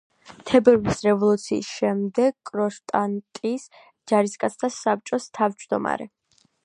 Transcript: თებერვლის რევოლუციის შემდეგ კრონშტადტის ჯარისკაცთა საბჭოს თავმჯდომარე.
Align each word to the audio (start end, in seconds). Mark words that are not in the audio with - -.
თებერვლის 0.51 1.01
რევოლუციის 1.07 1.67
შემდეგ 1.81 2.37
კრონშტადტის 2.51 3.67
ჯარისკაცთა 4.13 4.71
საბჭოს 4.79 5.29
თავმჯდომარე. 5.41 6.09